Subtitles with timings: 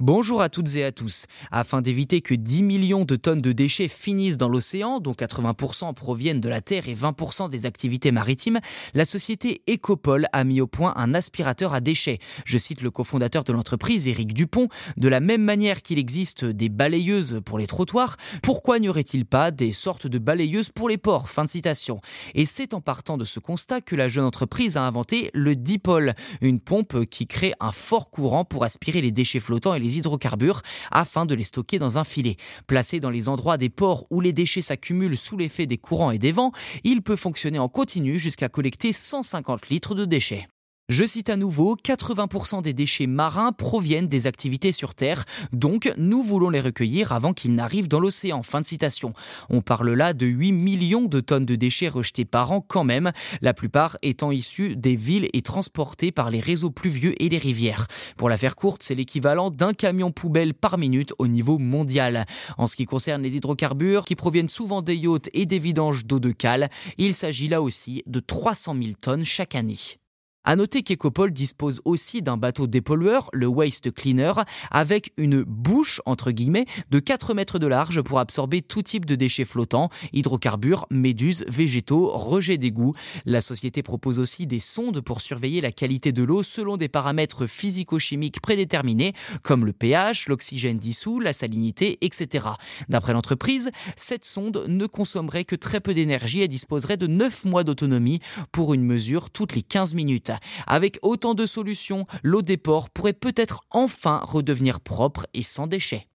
[0.00, 1.26] Bonjour à toutes et à tous.
[1.52, 6.40] Afin d'éviter que 10 millions de tonnes de déchets finissent dans l'océan, dont 80% proviennent
[6.40, 8.58] de la Terre et 20% des activités maritimes,
[8.94, 12.18] la société Ecopol a mis au point un aspirateur à déchets.
[12.44, 16.70] Je cite le cofondateur de l'entreprise, Éric Dupont, de la même manière qu'il existe des
[16.70, 21.28] balayeuses pour les trottoirs, pourquoi n'y aurait-il pas des sortes de balayeuses pour les ports?
[22.34, 26.14] Et c'est en partant de ce constat que la jeune entreprise a inventé le Dipol,
[26.40, 31.26] une pompe qui crée un fort courant pour aspirer les déchets flottants les hydrocarbures afin
[31.26, 32.36] de les stocker dans un filet.
[32.66, 36.18] Placé dans les endroits des ports où les déchets s'accumulent sous l'effet des courants et
[36.18, 36.52] des vents,
[36.82, 40.48] il peut fonctionner en continu jusqu'à collecter 150 litres de déchets.
[40.90, 46.22] Je cite à nouveau, 80% des déchets marins proviennent des activités sur Terre, donc nous
[46.22, 48.42] voulons les recueillir avant qu'ils n'arrivent dans l'océan.
[48.42, 49.14] Fin de citation.
[49.48, 53.12] On parle là de 8 millions de tonnes de déchets rejetés par an quand même,
[53.40, 57.86] la plupart étant issus des villes et transportés par les réseaux pluvieux et les rivières.
[58.18, 62.26] Pour la faire courte, c'est l'équivalent d'un camion poubelle par minute au niveau mondial.
[62.58, 66.20] En ce qui concerne les hydrocarbures, qui proviennent souvent des yachts et des vidanges d'eau
[66.20, 66.68] de cale,
[66.98, 69.78] il s'agit là aussi de 300 000 tonnes chaque année.
[70.46, 74.32] À noter qu'Ecopol dispose aussi d'un bateau dépollueur, le Waste Cleaner,
[74.70, 79.14] avec une bouche, entre guillemets, de 4 mètres de large pour absorber tout type de
[79.14, 82.92] déchets flottants, hydrocarbures, méduses, végétaux, rejets d'égouts.
[83.24, 87.46] La société propose aussi des sondes pour surveiller la qualité de l'eau selon des paramètres
[87.46, 92.48] physico-chimiques prédéterminés, comme le pH, l'oxygène dissous, la salinité, etc.
[92.90, 97.64] D'après l'entreprise, cette sonde ne consommerait que très peu d'énergie et disposerait de 9 mois
[97.64, 98.20] d'autonomie
[98.52, 100.32] pour une mesure toutes les 15 minutes.
[100.66, 106.08] Avec autant de solutions, l'eau des ports pourrait peut-être enfin redevenir propre et sans déchets.